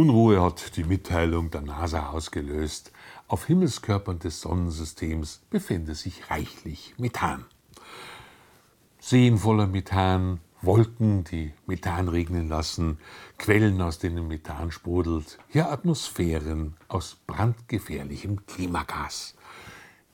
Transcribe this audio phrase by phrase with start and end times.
[0.00, 2.90] Unruhe hat die Mitteilung der NASA ausgelöst.
[3.28, 7.44] Auf Himmelskörpern des Sonnensystems befinde sich reichlich Methan.
[8.98, 12.96] Seen voller Methan, Wolken, die Methan regnen lassen,
[13.36, 19.34] Quellen, aus denen Methan sprudelt, ja Atmosphären aus brandgefährlichem Klimagas.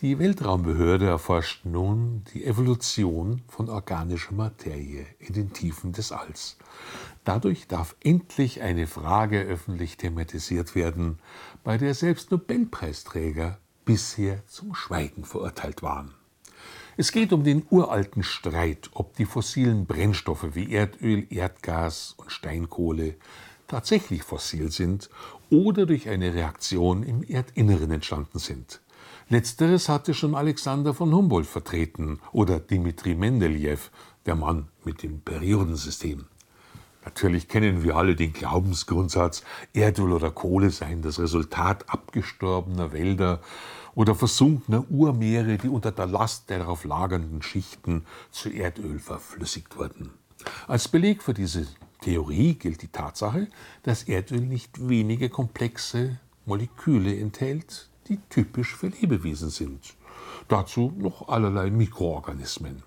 [0.00, 6.56] Die Weltraumbehörde erforscht nun die Evolution von organischer Materie in den Tiefen des Alls.
[7.22, 11.20] Dadurch darf endlich eine Frage öffentlich thematisiert werden,
[11.62, 16.12] bei der selbst Nobelpreisträger bisher zum Schweigen verurteilt waren.
[16.96, 23.14] Es geht um den uralten Streit, ob die fossilen Brennstoffe wie Erdöl, Erdgas und Steinkohle
[23.68, 25.08] tatsächlich fossil sind
[25.50, 28.80] oder durch eine Reaktion im Erdinneren entstanden sind.
[29.30, 33.90] Letzteres hatte schon Alexander von Humboldt vertreten oder Dmitri Mendeleev,
[34.26, 36.26] der Mann mit dem Periodensystem.
[37.06, 43.40] Natürlich kennen wir alle den Glaubensgrundsatz, Erdöl oder Kohle seien das Resultat abgestorbener Wälder
[43.94, 50.10] oder versunkener Urmeere, die unter der Last der darauf lagernden Schichten zu Erdöl verflüssigt wurden.
[50.66, 51.66] Als Beleg für diese
[52.02, 53.48] Theorie gilt die Tatsache,
[53.82, 59.94] dass Erdöl nicht wenige komplexe Moleküle enthält, die typisch für Lebewesen sind.
[60.48, 62.82] Dazu noch allerlei Mikroorganismen.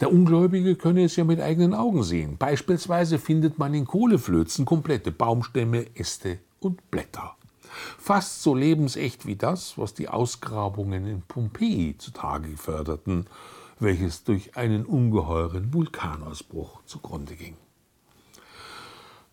[0.00, 2.36] Der Ungläubige könne es ja mit eigenen Augen sehen.
[2.36, 7.36] Beispielsweise findet man in Kohleflözen komplette Baumstämme, Äste und Blätter.
[7.98, 13.26] Fast so lebensecht wie das, was die Ausgrabungen in Pompeji zutage förderten,
[13.78, 17.56] welches durch einen ungeheuren Vulkanausbruch zugrunde ging.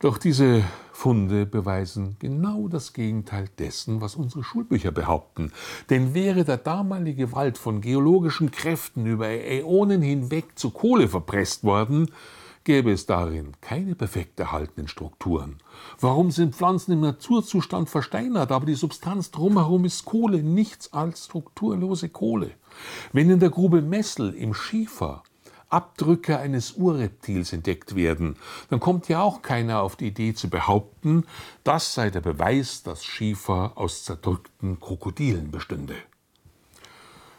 [0.00, 0.64] Doch diese
[1.04, 5.52] Funde beweisen genau das Gegenteil dessen, was unsere Schulbücher behaupten.
[5.90, 12.10] Denn wäre der damalige Wald von geologischen Kräften über Äonen hinweg zu Kohle verpresst worden,
[12.64, 15.58] gäbe es darin keine perfekt erhaltenen Strukturen.
[16.00, 22.08] Warum sind Pflanzen im Naturzustand versteinert, aber die Substanz drumherum ist Kohle, nichts als strukturlose
[22.08, 22.52] Kohle?
[23.12, 25.22] Wenn in der Grube Messel im Schiefer
[25.74, 28.36] Abdrücke eines Urreptils entdeckt werden,
[28.70, 31.26] dann kommt ja auch keiner auf die Idee zu behaupten,
[31.64, 35.96] das sei der Beweis, dass Schiefer aus zerdrückten Krokodilen bestünde.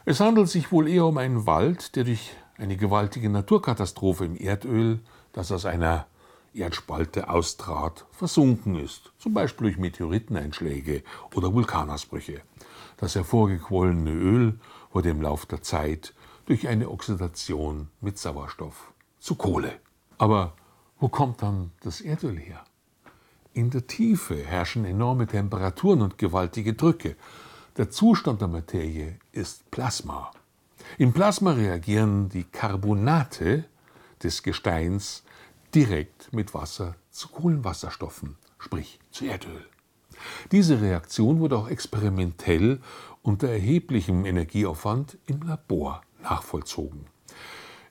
[0.03, 4.99] Es handelt sich wohl eher um einen Wald, der durch eine gewaltige Naturkatastrophe im Erdöl
[5.33, 6.05] das aus einer
[6.53, 11.03] Erdspalte austrat, versunken ist, zum Beispiel durch Meteoriteneinschläge
[11.33, 12.41] oder Vulkanausbrüche.
[12.97, 14.59] Das hervorgequollene Öl
[14.93, 16.13] wurde im Lauf der Zeit
[16.45, 19.73] durch eine Oxidation mit Sauerstoff zu Kohle.
[20.17, 20.53] Aber
[20.99, 22.63] wo kommt dann das Erdöl her?
[23.53, 27.15] In der Tiefe herrschen enorme Temperaturen und gewaltige Drücke.
[27.77, 30.31] Der Zustand der Materie ist Plasma.
[30.97, 33.65] Im Plasma reagieren die Carbonate
[34.21, 35.23] des Gesteins
[35.73, 39.65] direkt mit Wasser zu Kohlenwasserstoffen, sprich zu Erdöl.
[40.51, 42.79] Diese Reaktion wurde auch experimentell
[43.21, 47.05] unter erheblichem Energieaufwand im Labor nachvollzogen.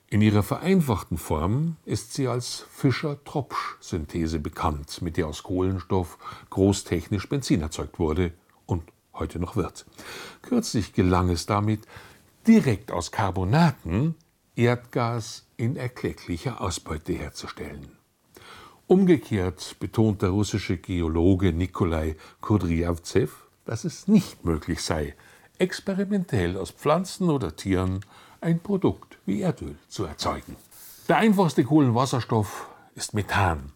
[0.08, 6.18] In ihrer vereinfachten Form ist sie als Fischer-Tropsch-Synthese bekannt, mit der aus Kohlenstoff
[6.50, 8.32] großtechnisch Benzin erzeugt wurde
[8.66, 8.84] und
[9.14, 9.86] heute noch wird.
[10.42, 11.80] Kürzlich gelang es damit,
[12.46, 14.14] direkt aus Carbonaten
[14.54, 17.96] Erdgas in erklecklicher Ausbeute herzustellen.
[18.86, 23.32] Umgekehrt betont der russische Geologe Nikolai Kudryavtsev,
[23.64, 25.14] dass es nicht möglich sei,
[25.58, 28.00] experimentell aus Pflanzen oder Tieren
[28.40, 30.56] ein Produkt wie Erdöl zu erzeugen.
[31.08, 33.72] Der einfachste Kohlenwasserstoff ist Methan.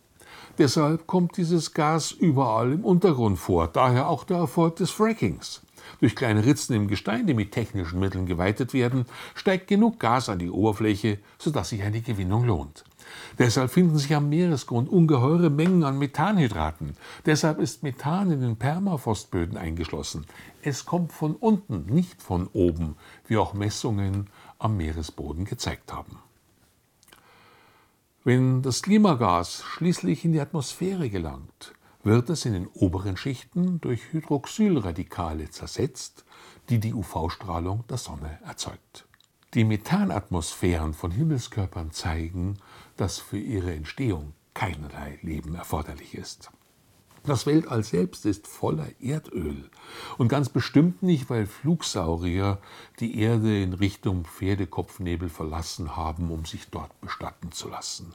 [0.59, 5.62] Deshalb kommt dieses Gas überall im Untergrund vor, daher auch der Erfolg des Frackings.
[6.00, 10.39] Durch kleine Ritzen im Gestein, die mit technischen Mitteln geweitet werden, steigt genug Gas an
[10.39, 12.84] die Oberfläche, sodass sich eine Gewinnung lohnt.
[13.39, 16.97] Deshalb finden sich am Meeresgrund ungeheure Mengen an Methanhydraten.
[17.27, 20.27] Deshalb ist Methan in den Permafrostböden eingeschlossen.
[20.63, 22.97] Es kommt von unten, nicht von oben,
[23.27, 24.28] wie auch Messungen
[24.59, 26.19] am Meeresboden gezeigt haben.
[28.25, 31.72] Wenn das Klimagas schließlich in die Atmosphäre gelangt,
[32.03, 36.25] wird es in den oberen Schichten durch Hydroxylradikale zersetzt,
[36.69, 39.07] die die UV-Strahlung der Sonne erzeugt.
[39.54, 42.59] Die Methanatmosphären von Himmelskörpern zeigen,
[42.98, 46.50] dass für ihre Entstehung keinerlei Leben erforderlich ist.
[47.24, 49.68] Das Weltall selbst ist voller Erdöl.
[50.16, 52.59] Und ganz bestimmt nicht, weil Flugsaurier
[53.00, 58.15] die Erde in Richtung Pferdekopfnebel verlassen haben, um sich dort bestatten zu lassen.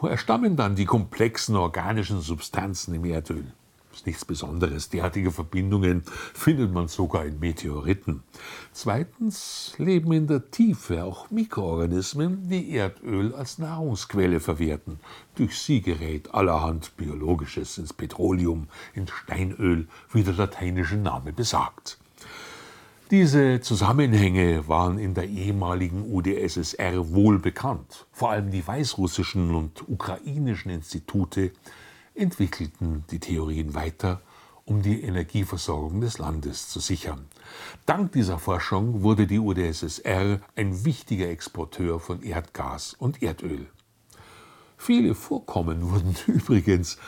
[0.00, 3.52] Woher stammen dann die komplexen organischen Substanzen im Erdöl?
[3.94, 4.88] Ist nichts Besonderes.
[4.88, 6.02] Derartige Verbindungen
[6.34, 8.22] findet man sogar in Meteoriten.
[8.72, 14.98] Zweitens leben in der Tiefe auch Mikroorganismen, die Erdöl als Nahrungsquelle verwerten.
[15.36, 21.98] Durch sie gerät allerhand Biologisches ins Petroleum, ins Steinöl, wie der lateinische Name besagt.
[23.10, 28.06] Diese Zusammenhänge waren in der ehemaligen UdSSR wohl bekannt.
[28.12, 31.52] Vor allem die weißrussischen und ukrainischen Institute
[32.14, 34.22] entwickelten die Theorien weiter,
[34.64, 37.26] um die Energieversorgung des Landes zu sichern.
[37.86, 43.66] Dank dieser Forschung wurde die UdSSR ein wichtiger Exporteur von Erdgas und Erdöl.
[44.78, 46.98] Viele Vorkommen wurden übrigens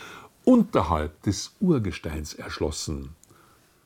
[0.45, 3.15] unterhalb des Urgesteins erschlossen.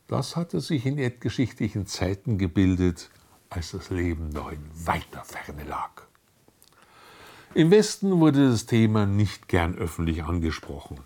[0.09, 3.11] Das hatte sich in erdgeschichtlichen Zeiten gebildet,
[3.49, 6.03] als das Leben noch in weiter Ferne lag.
[7.55, 10.99] Im Westen wurde das Thema nicht gern öffentlich angesprochen.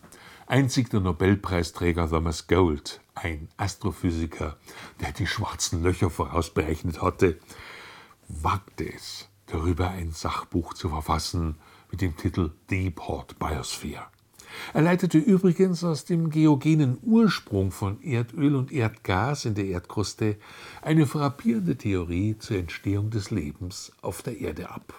[0.47, 4.59] Einzig der Nobelpreisträger Thomas Gold, ein Astrophysiker,
[5.01, 7.39] der die schwarzen Löcher vorausberechnet hatte,
[8.29, 11.57] wagte es, darüber ein Sachbuch zu verfassen
[11.91, 14.05] mit dem Titel Deep Hot Biosphere.
[14.75, 20.37] Er leitete übrigens aus dem geogenen Ursprung von Erdöl und Erdgas in der Erdkruste
[20.83, 24.93] eine frappierende Theorie zur Entstehung des Lebens auf der Erde ab.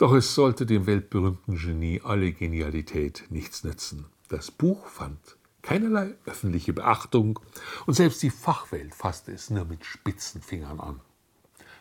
[0.00, 4.06] Doch es sollte dem weltberühmten Genie alle Genialität nichts nützen.
[4.30, 5.18] Das Buch fand
[5.60, 7.38] keinerlei öffentliche Beachtung
[7.84, 11.00] und selbst die Fachwelt fasste es nur mit spitzen Fingern an.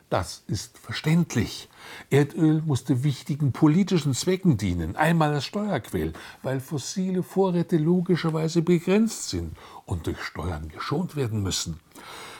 [0.09, 1.69] Das ist verständlich.
[2.09, 6.11] Erdöl musste wichtigen politischen Zwecken dienen, einmal als Steuerquell,
[6.43, 9.55] weil fossile Vorräte logischerweise begrenzt sind
[9.85, 11.79] und durch Steuern geschont werden müssen.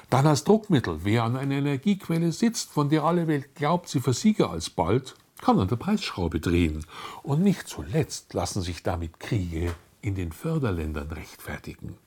[0.10, 4.50] Dann als Druckmittel, wer an einer Energiequelle sitzt, von der alle Welt glaubt, sie versiege
[4.50, 6.86] alsbald, kann an der Preisschraube drehen.
[7.24, 11.98] Und nicht zuletzt lassen sich damit Kriege in den Förderländern rechtfertigen.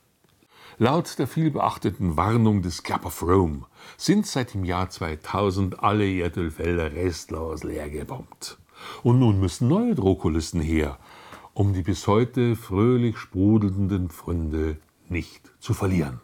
[0.79, 3.65] Laut der vielbeachteten Warnung des Club of Rome
[3.97, 8.57] sind seit dem Jahr 2000 alle Erdölfelder restlos leergebombt.
[9.03, 10.97] Und nun müssen neue Drohkulisten her,
[11.53, 14.77] um die bis heute fröhlich sprudelnden Funde
[15.09, 16.21] nicht zu verlieren.